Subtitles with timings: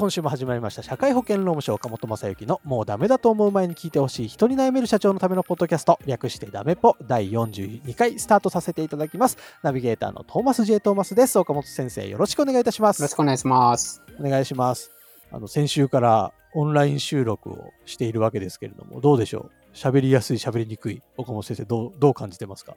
[0.00, 0.82] 今週も始まりました。
[0.82, 9.36] 社会保険労務省岡本正幸のもうダメだと思う前に聞いてほしい人に悩める社長のためのポッドキャスト、略してダメポ第42回スタートさせていただきます。
[9.62, 10.80] ナビゲーターのトーマス J.
[10.80, 11.38] トーマスです。
[11.38, 13.00] 岡本先生、よろしくお願いいたします。
[13.00, 14.02] よろしくお願いします。
[14.18, 14.90] お願いします。
[15.30, 19.76] あの、先週からオンライン収録をしているわけですけれども、どうでしょう？
[19.76, 22.74] 喋りやすい、喋りにくい、岡本先生、どう、どう感じてますか？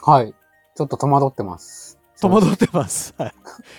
[0.00, 0.32] はい。
[0.74, 1.98] ちょっと戸惑ってます。
[2.20, 3.14] 戸惑ってます。
[3.18, 3.32] はい。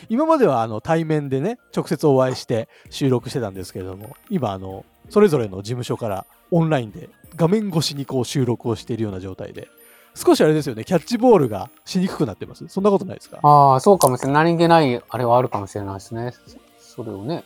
[0.10, 9.68] 今まではあの対面でね、直接お会いして収録してたんですけれども、今あの、それぞれの事務所からオンラインで画面越しにこう収録をしているような状態で、
[10.14, 12.68] 少しあれですよね、キャッチボールがしにくくなってます。
[12.68, 13.40] そんなことないですか？
[13.42, 14.46] ああ、そうかもしれない。
[14.46, 16.34] 何気ないあれはあるかもしれないですね。
[16.80, 17.44] それをね。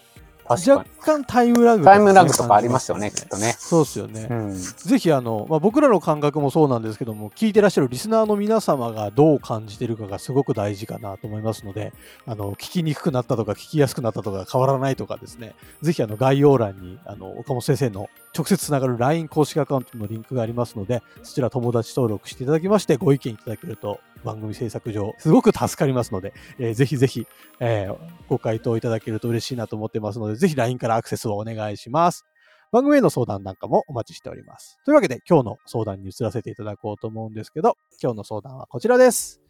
[0.54, 3.56] 若干タイムラグ、タイムラグとかありますよね、きっとね。
[3.58, 4.28] そうですよね。
[4.30, 4.56] うん。
[4.56, 11.94] ぜひあの、まあ、僕らの感覚もそうなんですけども聞いてらっしゃるリスナーの皆様がどう感じてるかがすごく大事かなと思いますので
[12.26, 27.28] あの聞きにくくなったとか聞きやすくなったとか変わらないとかですねぜひあの概要欄にあの岡本先生の直接つながる LINE 公式アカウントのリンクがありますのでそちら友達登録していただきましてご意見いただけると番組制作上すごく助かりますので、えーぜひぜひ、
[27.60, 32.26] えーご回答いただけると嬉しいなと思ってますのでぜひ LINE からアクセスをお願いします。
[32.72, 34.78] 番組への相談なんかもお待ちしております。
[34.86, 39.42] というわけで今日の相談に移らせていただこうと思うんですけど、今日の相談はこちらです。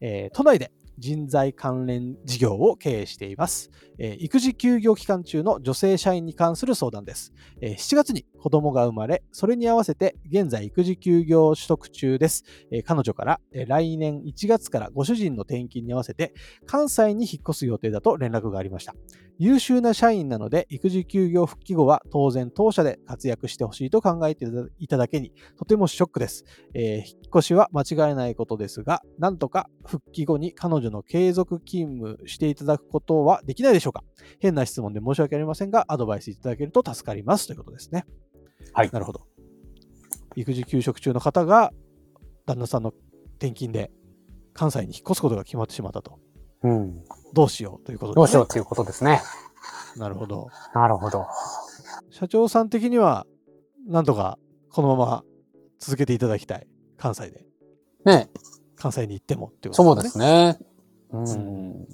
[0.00, 7.32] えー都内で人材関連事業を経営しています、えー育児休業期間中の女性社員に関する相談です。
[7.60, 12.44] えー7月に子供が生まれ、それに合わせて現在育児休業取得中です。
[12.70, 16.34] えー彼女から、え来年1月からご主人の転勤に合わせて
[16.66, 18.94] 関西に引っ越す予定だと連絡がありました。
[19.38, 24.46] 優秀な社員なので育児休業復帰後は当然当社で活躍してほしいと考えて
[24.78, 26.44] いただけにとてもショックです、
[26.74, 34.02] えー引っ越しは間違いないことですがなんとか復帰後に彼女の継続勤務していただくことはできないでしょうか。
[34.40, 38.06] 変な質問で申し訳ありませんがアドバイスいただけると助かりますということですね。
[38.72, 38.90] はい。
[38.90, 39.26] なるほど。
[40.36, 41.72] 育児休職中の方が
[42.46, 42.92] 旦那さんの
[43.36, 43.90] 転勤で
[44.54, 46.18] 関西に引っ越すことが決まってしまったと
[46.62, 47.04] うん。
[47.32, 49.22] どうしようということです、ね、どうしようっていうことですね。
[49.96, 51.26] なるほどなるほど。
[52.10, 53.26] 社長さん的には、
[53.86, 54.38] なんとか
[54.70, 55.24] このまま
[55.78, 56.66] 続けていただきたい。
[56.96, 57.44] 関西で。
[58.04, 58.28] ね
[58.76, 60.52] 関西に行ってもってことそうですね。
[60.52, 60.58] ね。
[61.10, 61.86] うん。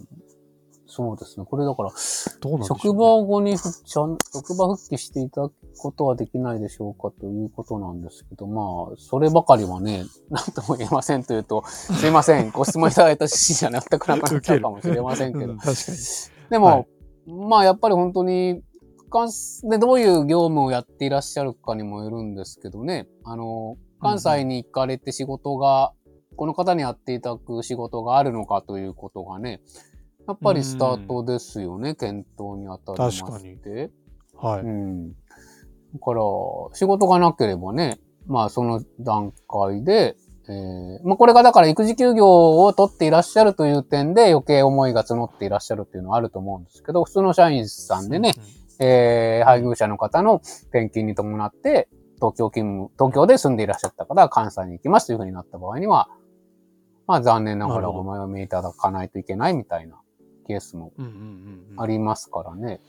[0.96, 1.44] そうですね。
[1.44, 1.90] これだから、
[2.40, 15.52] どうなん職場後にふちゃん、職場復帰していただくことはできないでしょうかということなんですけど、まあ、そればかりはね、なんとも言えませんというと、すいません、 ご質問いただいた趣旨じゃな全くなくなっちゃうかもしれませんけど。
[15.54, 15.58] うん。
[16.50, 16.86] でも、はい。
[17.26, 18.62] まあやっぱり本当に、
[19.64, 25.92] でどういう業務をやっていらっしゃるかにもよるんですけどね、あの、関西に行かれて仕事が、
[26.36, 29.60] この方にやっていただく仕事があるのかということがね、
[30.26, 33.90] やっぱりスタートですよね、検討にあたりま確かにして。
[34.36, 34.60] はい。
[34.62, 35.10] うん。
[35.12, 35.14] だ
[36.02, 36.20] から、
[36.72, 40.16] 仕事がなければね、まあその段階で、
[40.48, 48.34] えーまあこれがだから育児休業を取っていらっしゃるという点で余計思いが募っていらっしゃるっていうのはあると思うんですけど、普通の社員さんでね、
[48.78, 50.36] えー配偶者の方の
[50.70, 56.08] 転勤に伴って、東京勤務、東京で住んでいらっしゃった方は関西に行きますというふうになった場合には、
[57.06, 60.00] まあ残念ながらなるほどお前をいただかないといけないみたいな
[60.46, 61.18] ケースもうんうんうん
[61.72, 61.80] うん。
[61.80, 62.80] ありますからね。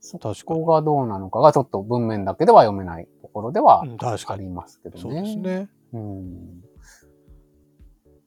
[0.00, 0.60] そ確かに。
[0.60, 4.48] こがどうなのかがちょっと文面だけでは読めないところではあり。
[4.48, 5.00] ますけどね。
[5.00, 5.68] そうですね。
[5.92, 6.62] うん。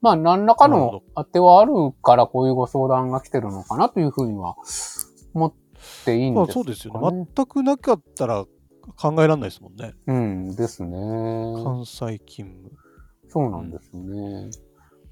[0.01, 1.73] まあ何らかの当てはある
[2.03, 4.55] からこういうご相談が来てるのかなというふうには
[5.33, 5.53] 思っ
[6.05, 6.63] ていいんまあですかね。
[6.65, 7.27] そうですよね。
[7.35, 8.45] 全くなかったら
[8.97, 9.93] 考えられないですもんね。
[10.07, 10.95] うんですね。
[11.63, 12.71] 関西勤務。
[13.27, 14.49] そうなんですよね。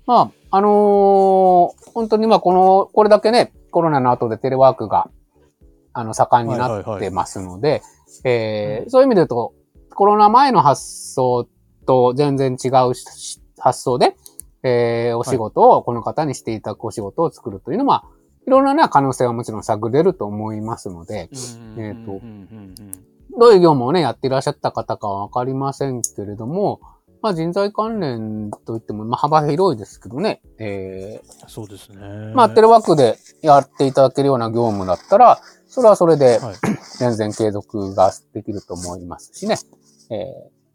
[0.06, 5.10] まあ、あのー本当にまあこの、これだけね、コロナの後でテレワークが、
[5.94, 7.82] あの、盛んになってますので、
[8.24, 9.54] えーうんそういう意味で言うと、
[9.94, 11.48] コロナ前の発想
[11.86, 14.16] と全然違うし発想で、
[14.64, 18.06] えーお仕事を、この方にしていただくお仕事を作るというのは、
[18.46, 21.30] いろんなな可能性はもちろん探れると思いますので、
[21.78, 22.20] えーと
[23.40, 26.82] どういう業務をね、やっていらっしゃった方かはわかりませんけれども、
[27.24, 31.98] まあ人材関連といっても、まあ幅広いですけどね、えうんそうですね。
[31.98, 36.56] ー、まあテレワークでやっていただけるような業務だったら、それはそれではい。
[37.00, 39.56] 全然継続ができると思いますしね。
[40.12, 40.16] え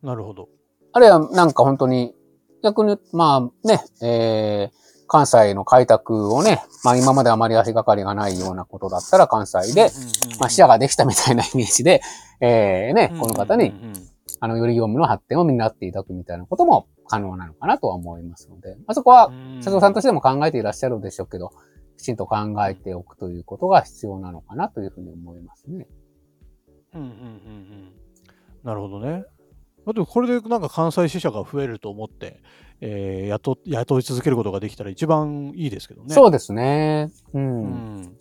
[0.02, 0.48] ー、なるほど。
[0.92, 2.14] あるいはなんか本当に、
[2.62, 9.90] 逆に、まあね、えー、関西の開拓をね、まあ今まであまり足がかりがないようなことだったら関西で、
[10.40, 12.00] まあ視野ができたみたいなイメージで、
[12.40, 13.74] えー、ね、この方に、
[14.40, 21.50] あの、より業務の発展を担っていただくみたいなことも可能なのかなとは思いますので、まあそこは、社長さんとしても考えていらっしゃるでしょうけど、
[21.96, 22.36] きちんと考
[22.66, 25.86] えておくということが必要なのかなというふうに思いますね。
[26.94, 27.92] うんうんうんうん。
[28.62, 29.24] なるほどね。
[29.84, 32.42] まあでもこれでなんか関西支社が増えると思って、
[32.80, 36.14] えー、雇雇い続けることができたら一番いいですけどね。
[36.14, 37.10] そうですね。
[37.34, 37.38] う。
[37.38, 38.18] うんん。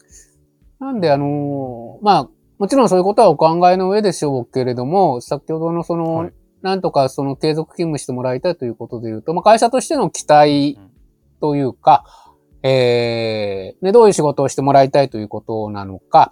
[0.80, 6.33] なんで、あのーまあ、もちろんそういうことはお考えの上でしょうけれども、先ほどのその、はい。
[6.62, 10.80] なんとかその継続勤務してもらいたいということで言うと、まあ、会社としての期待
[11.39, 12.04] というか、
[12.63, 16.31] えー、ね、どういう仕事をしてもらいたいということなのか、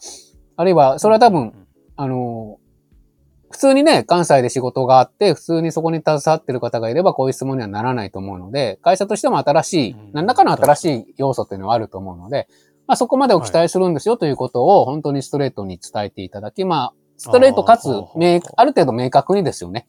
[0.57, 1.53] あるいは、それは多分、
[1.95, 2.57] あの、
[3.51, 12.47] 普通にね、関西で仕事があって、普通にそこに携わってる方がいれば、こういう質問にはならないと思うので、会社としても新しいうん、何らかの新しい要素というのはあると思うので、
[12.87, 19.87] まあそこまでを期待するんですよということを、本当にストレートに伝えていただき、まあ、ストレートかつ明ある程度明確にですよね。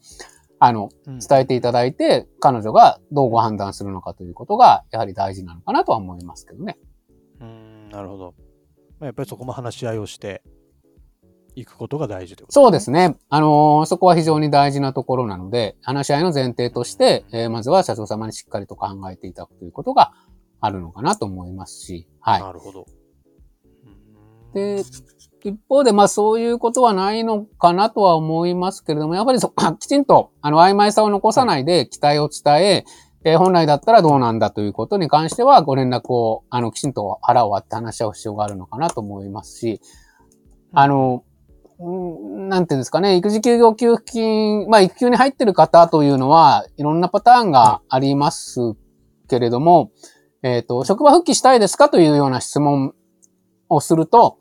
[0.59, 6.77] あの、うん伝えていただいて、彼女がどうご判断するのかということが、やはり大事なのかなとは思いますけどね。
[7.39, 8.33] うん、なるほど。
[8.99, 10.41] まあ、やっぱりそこも話し合いをして
[11.55, 13.17] いくことが大事ということそうですね。
[13.29, 20.13] あのーそこは非常に大事なところなので、話し合いの前提として、えーまずは社長様にしっかりと考えていただくということが
[20.59, 22.41] あるのかなと思いますし、はい。
[22.41, 22.85] なるほど。
[24.53, 24.83] で、
[25.43, 32.85] 一方で、まあそういうことはないのかなとは思いますけれども、やっぱりそ、 きちんと、あの、曖昧さを残さないで期待を伝え、
[33.23, 39.81] えー本来だったらどうなんだということに関しては、ご連絡を、あの、きちんと腹を割って話し合う必要があるのかなと思いますし、
[40.71, 41.23] あの、
[41.79, 48.75] うんなんていうんですかね、育児休業給付金、まあ育休に入ってる方というのは、いろんなパターンがあります
[49.27, 49.91] けれども、
[50.43, 52.93] えっ、と、職場復帰したいですかというような質問
[53.69, 54.37] をすると、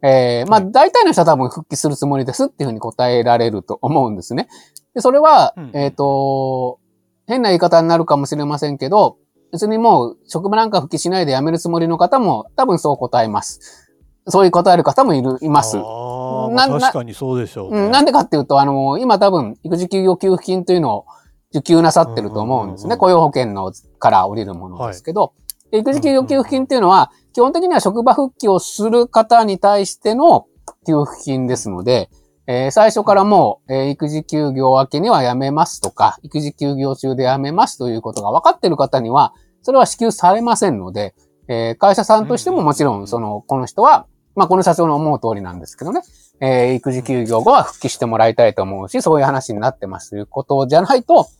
[0.00, 4.48] えーまあはい大体の人は多分復帰するつもりですっていうふうに答えられると思うんですね。
[4.94, 6.78] でそれは、うんえっ、と、
[7.26, 9.18] 変な言い方になるかもしれませんけど、
[9.52, 13.88] 別にもう職場なんか復帰しないで辞めるつもりの方も多分そう答えます。
[14.28, 15.78] そういう答える方もいる、います。
[15.78, 21.06] あ確かにそうでしょう、ねうん、なんでかっていうと、あの、今多分、育児休業給付金というのを
[21.50, 22.96] 受給なさってると思うんですね。
[22.96, 25.32] 雇用保険のから降りるものですけど、
[25.70, 30.46] で育児休業給付金っていうのは、基本的には職場復帰をする方に対しての
[30.86, 32.10] 給付金ですので、
[32.46, 41.14] えー最初からもう、えー育児休業明けには辞めますとか、育児休業中で辞めますということが分かっている方には、それは支給されませんので、
[41.48, 46.00] えー会社さんとしてももちろん、その、この人は、まあ、この社長の思う通りなんですけどね、
[46.40, 50.10] えー育児休業後は復帰してもらいたいと思うし、そういう話になってます。
[50.10, 51.30] ということじゃないと、支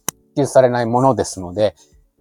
[0.42, 1.74] 給されないものですので、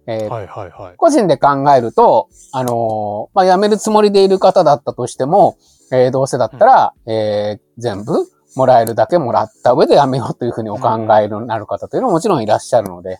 [0.06, 0.96] えーはいはいはい。
[0.96, 5.56] 個人で考えると、あのーまあ、辞めるつもりでいる方だったとしても、
[5.92, 8.12] えーどうせだったら、えー全部
[8.56, 10.88] もらえるだけもらった上で辞めようというふうにお考
[11.20, 13.18] えになる方というのももちろんいらっしゃるので、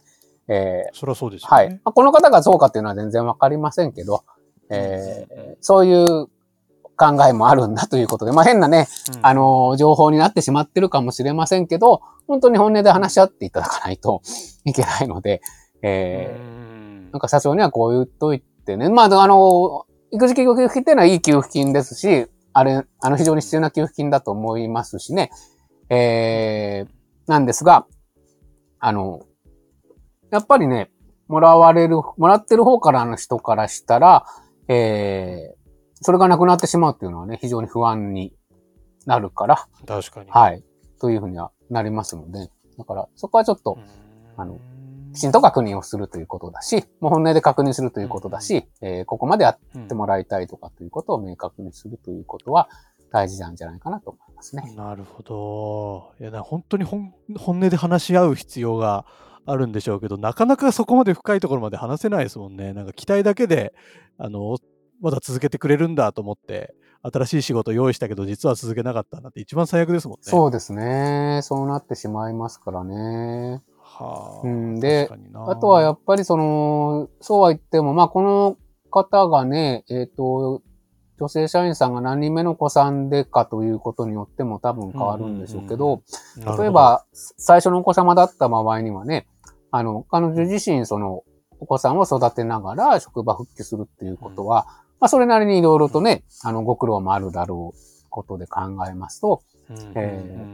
[0.48, 1.56] えーそりゃそうですよね。
[1.56, 1.70] はい。
[1.70, 4.24] まあこの方がそうかっていうのは全然わかりませんけど、
[4.70, 6.28] えーそういう
[6.98, 14.22] 考えもあるんだということで、まあ変なね、うんあのー情報になってしまってるかもしれませんけど、本当に本音で話し合っていただかないと
[14.64, 15.40] いけないので、
[15.82, 16.78] えーうん
[17.10, 18.90] なんか社長にはこう言っといてね。
[18.90, 25.30] まあ、あの、育児休業給付金っていうのはいい給付金ですし、あれ、あの、非常に必要な給付金だと思いますしね。
[25.90, 26.90] えー、
[27.26, 27.86] なんですが、
[28.78, 29.22] あの、
[30.30, 30.90] やっぱりね、
[31.28, 34.26] もらわれる、もらってる方からの人からしたら、
[34.68, 35.67] えー、
[36.00, 38.34] それがなくなってしまうっていうのはね、非常に不安に
[39.06, 40.30] なるから、確かに。
[40.30, 40.64] はい。
[41.00, 43.78] というふうにはなりますので、だから、そこはちょっと、
[44.36, 44.78] あのうん
[45.12, 52.68] きちんと確認をするということだし、もう本音で確認するということだし、えーここまでやってもらいたいとかということを明確にするということは
[53.10, 54.72] 大事なんじゃないかなと思いますね。
[54.76, 56.12] なるほど。
[56.20, 59.06] いやな本当に本本音で話し合う必要が
[59.46, 62.74] あるんでしょうけど、なかなかそこまで深いところまで話せないですもんね。
[62.74, 63.74] なんか期待だけで、
[64.18, 64.58] あの、
[65.00, 70.22] まだ続けてくれるんだと思って、新しい仕事用意したけど、実は続けなかったなんて一番最悪ですもんね。
[70.22, 71.40] そうですね。
[71.42, 73.62] そうなってしまいますからね。
[73.80, 74.46] はあ。
[74.46, 78.56] うんであとはやっぱりその、そうは言っても、まあこの
[78.90, 80.62] 方がね、えっ、と、
[81.18, 86.02] 女性社員さんが何人目のお子さんでかということによっても多分変わるんでしょうけど、
[86.36, 89.26] なるほど例え、ば、最初のお子様だった場合にはね、
[89.72, 91.24] あの、彼女自身、その、
[91.60, 99.42] お子さんを育てながら職場復帰するっていうことは、まあ、それなりにいろいろとね、あの、ご苦労もあるだろうことで考えますと、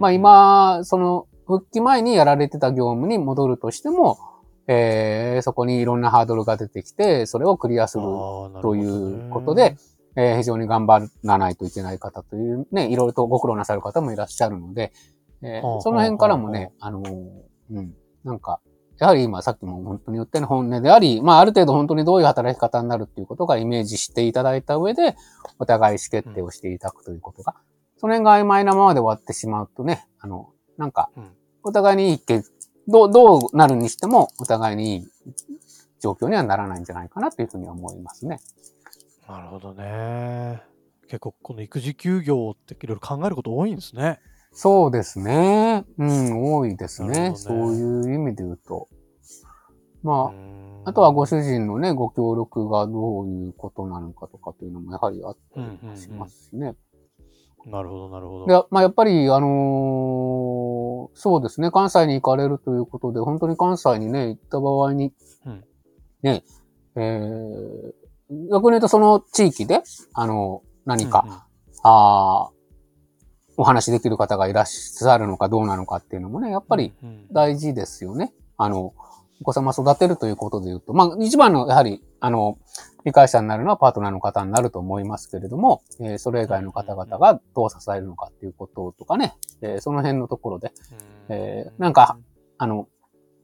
[0.00, 4.18] まあ、、今、その、復帰前にやられてた業務に戻るとしても、
[4.66, 8.04] えーそこにいろんなハードルが出てきて、それをクリアする、
[8.62, 9.76] ということで、
[10.16, 14.92] えー非常に頑張らないといけない方というね、いろいろとご苦労なさる方もいらっしゃるので、
[15.42, 18.60] えーはあその辺からもね、あのーうん、なんか、
[18.98, 25.16] やはり今さっきも本当に言ったように本音であり、まあある程度本当にどういう働き方になるっていうことがイメージしていただいた上で、
[25.58, 27.54] お互い意思決定をしていただくということが、
[27.98, 31.32] その辺が曖昧なままで終わってしまうとね、あの、なんかうん、
[31.62, 32.42] お互いにいいけ、
[32.88, 35.06] どう、どうなるにしても、お互いにいい
[36.00, 38.40] 状況にはならないんじゃないかなというふうには思いますね。
[39.28, 40.62] なるほどね。
[41.08, 44.20] 結構この育児休業っていろいろ考えること多いんですね。
[44.54, 45.84] そうですね。
[45.98, 47.30] うん、多いですね。
[47.30, 48.88] ねそういう意味で言うと。
[50.02, 56.76] まうんあ、あとはご主人のね、ご協力がどういうことなのかとかというのもやはりあったりしますしね。
[57.66, 58.46] なるほど、なるほど。
[58.46, 60.84] で、まあ、やっぱり、あのー
[61.16, 65.12] そうですね、関西に行かれるということで、本当に関西にね、行った場合に、
[65.46, 65.64] うん
[66.22, 66.42] ね、
[66.96, 69.82] えー、逆に言うとその地域で、
[70.12, 71.38] あの、何か、うんうん
[71.86, 72.53] あー
[73.56, 76.92] お話しできる方がいらっしゃるのかどうなのかっていうのもね、やっぱり
[77.32, 78.32] 大事ですよね。
[78.56, 78.94] あの、
[79.40, 82.58] お子様育てるということで言うと、まあ、一番の、やはり、あの、
[83.04, 90.72] 理解者になるのはパートナーの方になると思いますけれども、えーそれ以外の方々がどう支えるのかっていうこととかね、えーその辺のところで、
[91.28, 92.16] えーなんか、
[92.56, 92.88] あの、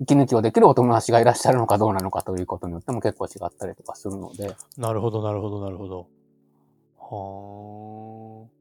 [0.01, 6.07] 息抜きをできるお友達がいらっしゃるのかどうなのかということによっても結構違ったりとかするので、なるほど、なるほど、なるほど。
[6.99, 8.60] はあ。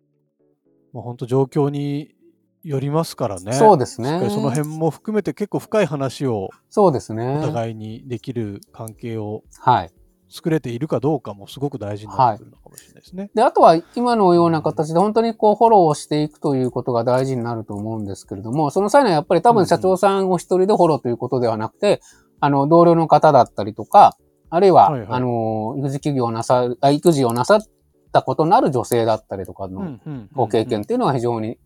[0.94, 2.16] まあ、本当状況に
[2.64, 3.54] よりますからね。
[3.54, 4.30] そうですね。
[4.30, 7.38] その辺も含めて結構深い話をそうですね。
[7.38, 9.92] お互いにできる関係をはい。
[10.32, 13.32] 作れているかどうかもすごく大事になってくるのかもしれないですね。
[13.34, 22.02] で、あとは今のような形で本当にこうフォローをしていくということが大事になると思うんですけれども、その際にはやっぱり多分社長さんお一人でフォローということではなくて、
[22.40, 24.18] あの、同僚の方だったりとか、
[24.52, 27.62] あるいは、はいはいあの、育児休業をなさ、あ育児をなさっ
[28.12, 30.00] たことのある女性だったりとかの
[30.34, 31.58] ご経験っていうのは非常に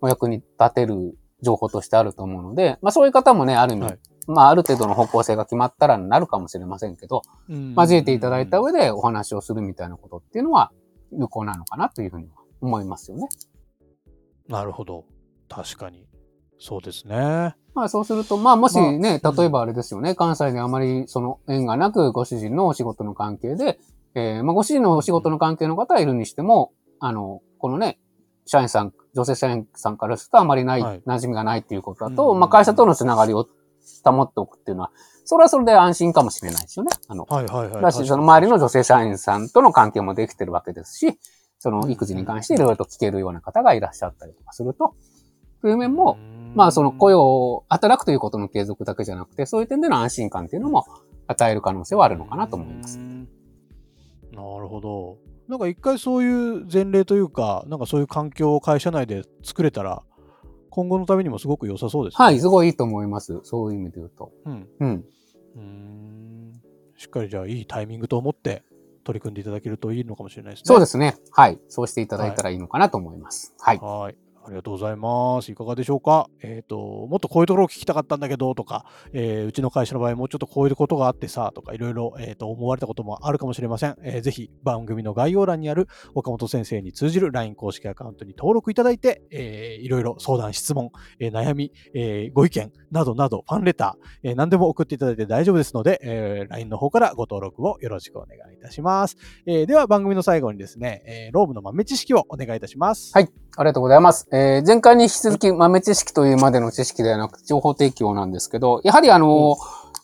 [0.00, 10.70] お役に立てる情報としてあると思うので、まあそういう方もね、ある意味、はいまあある程度の方向性が決まったらなるかもしれませんけど、うん交えていただいた上でお話をするみたいなことっていうのは
[11.12, 13.28] 有効なのかなというふうには思いますよね。
[14.48, 15.04] なるほど。
[15.48, 16.06] 確かに。
[16.58, 17.54] そうですね。
[17.74, 23.78] まあそうすると、まあもしね、まあ例えばあれですよね、関西であまりその縁がなくご主人のお仕事の関係で、
[24.18, 27.98] えーまあご主人のお仕事の関係の方はいるにしても、あの、このね、
[28.46, 33.46] 社員さん、女性社員さんからするとあまりない、はい馴染みがないっていうことだと、うんまあ会社とのつながりを
[34.04, 34.90] 保っておくっていうのは、
[35.24, 36.90] それはそれで安心かもしれないですよね。
[37.06, 37.82] あの、はいはいはい。
[37.82, 41.18] だし、その周りの女性社員さんとの関係もできてるわけですし、
[41.58, 44.94] その育児に関していろいろと聞けるような方がいらっしゃったりとかすると、
[45.60, 46.16] そういう面も、
[46.54, 50.86] まあその雇用を働くということの継続だけじゃなくて、そういう点での安心感っていうのも
[51.26, 53.02] 与える可能性はあるのかなと思いますう。
[53.02, 53.17] ん
[54.38, 55.18] なるほど。
[55.48, 60.02] なんか一回そういう前例というか、なんかそういう環境を会社内で作れたら、
[60.70, 62.24] 今後のためにもすごく良さそうですね。
[62.24, 63.40] はい、すごいいいと思います。
[63.42, 64.32] そういう意味で言うと。
[64.44, 64.68] うん。
[64.78, 65.04] うん。
[65.56, 66.52] うーん
[66.96, 68.62] しっかりじゃあいいタイミングと思って
[69.04, 70.62] 取り組んでいただけるといいのかもしれないですね。
[70.66, 71.16] そうですね。
[71.30, 71.58] はい。
[71.68, 73.54] そうしていただいたらいいのかなと思います。
[73.58, 73.78] はい。
[73.78, 74.16] はい。
[74.48, 75.52] ありがとうございます。
[75.52, 76.30] いかがでしょうか？
[76.42, 83.96] えっ、と、もっとこういうところを聞きたかったんだけどとか、えーうちの会社の場合もうちょっとこういうことがあってさとか、いろいろ、えーと思われたこともあるかもしれません。
[84.02, 99.18] えーぜひ番組の概要欄にある岡本先生に通じる LINE 公式アカウントに登録いただいて、えーいろいろ相談、質問、えー悩み、えーご意見などなど、ファンレター、えー何でも送っていただいて大丈夫ですので、えー LINE の方からご登録をよろしくお願いいたします。
[99.44, 103.12] えーでは番組の最後にですね、えーローブの豆知識をお願いいたします。
[103.14, 104.28] はいありがとうございます。
[104.32, 109.56] えー前回に引き続き豆知識というまでの知識ではなく情報提供なんですけど、やはりあの、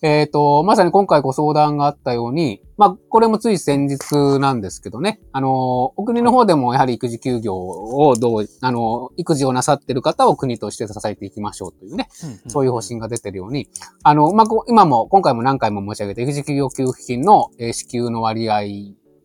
[0.02, 12.08] えっ、と、まさに今回ご相談があったように、まあ、これもつい先日なんですけどね、あの、お国の方でもやはり育児休業をどう、あの、育児をなさっている方を国として支えていきましょうというね、
[12.48, 13.68] そういう方針が出てるように、
[14.02, 18.60] あの、まあ、今も、今回も何回も申し上げて、育児休業給付金の、えー支給の割合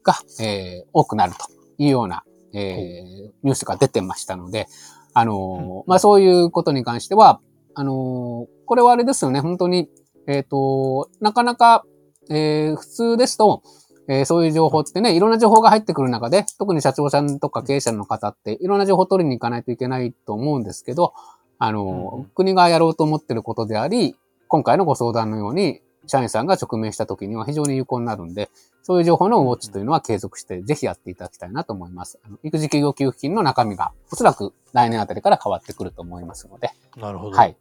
[0.03, 1.39] が、えー多くなると
[1.77, 2.23] いうような、
[2.53, 4.67] えーニュースが出てましたので、
[5.13, 7.41] あの、まあ、そういうことに関しては、
[7.75, 9.89] あの、これはあれですよね、本当に、
[10.27, 11.85] えっ、と、なかなか、
[12.29, 13.63] えー普通ですと、
[14.07, 21.13] えーそういう情報ってね、いろんな情報が入ってくる中で、特に社長さんとか経営者の方って、いろんな情報を取りに行かないといけないと思うんですけど、
[21.57, 22.25] あの、うん。
[22.35, 24.15] 国がやろうと思ってることであり、
[24.47, 28.49] 今回のご相談のように、社員さんが直面した時には非常に有効になるんで、
[28.81, 32.19] そういう情報のウォッチというのは継続して、ぜひやっていただきたいなと思います。
[32.25, 37.37] あの育児休業給付金の中身が、おそらく来年あたりから変わってくると思いますので、なるほど。
[37.37, 37.55] はい。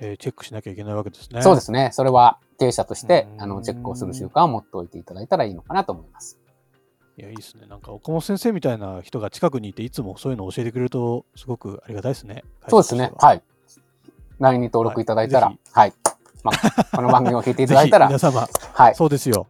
[0.00, 1.42] えーチェックしなきゃいけないわけですね。
[1.42, 1.90] そうですね。
[1.92, 6.38] それは経営者としてう、んあの、チェックをする習慣を持っておいていただいたらいいのかなと思います。
[7.16, 7.66] いや、いいですね。
[7.66, 12.44] なんか、岡本先生みたいな人が近くにいて、いつもそういうのを教えてくれると、すごくありがたいですね。
[12.68, 13.10] そうですね。
[13.12, 13.24] い。
[13.24, 13.42] はい。
[14.38, 15.92] LINE に登録いただいたら、はいぜはい。
[16.42, 18.94] まあ、この番組を聞いていただいたら、 皆様、はい。
[18.94, 19.46] そうですよ。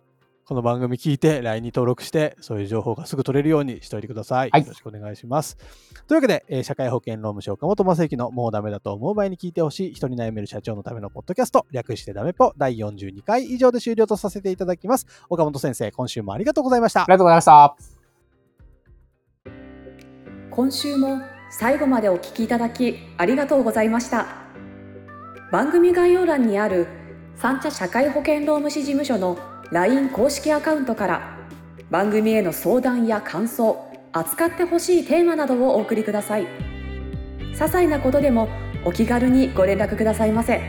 [0.48, 4.50] この番組聞いて LINE に登録してそういう情報がすぐ取れるようにしておいてください。
[4.50, 5.58] はいよろしくお願いします。
[6.06, 15.06] というわけで、えー社会保険労務士岡本正幸のもうダメだと思う前に聞いてほしい人に悩める社長のためのポッドキャスト略してダメポ第42回以上で終了とさせていただきます。
[15.28, 17.10] 岡本先生、今週もありがとうございましたあり。
[17.10, 17.98] がとうございました。
[20.50, 24.47] 今週も最後までお聞きいただきありがとうございました
[25.50, 26.86] 番組概要欄にある
[27.36, 29.38] 三茶社会保険労務士事務所の
[29.70, 31.38] LINE 公式アカウントから
[31.90, 36.46] 番組への相談や感想扱ってほしいテーマなどをお送りください。
[37.52, 38.48] 些細なことでも
[38.84, 40.60] お気軽にご連絡くださいませ。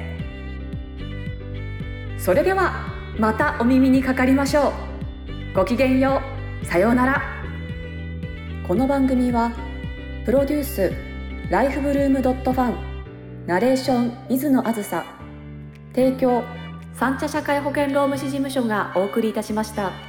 [2.18, 5.56] それではまたお耳にかかりましょう。
[5.56, 6.22] ごきげんよ
[6.64, 6.66] う。
[6.66, 7.22] さようなら。
[8.66, 9.52] この番組は
[10.26, 10.94] プロデュース
[11.50, 12.89] ライフブルームドットファン
[13.50, 15.04] ナレーション水野あずさ
[15.96, 16.44] 提供
[16.94, 20.09] 三茶社会保険労務士事務所がお送りいたしました。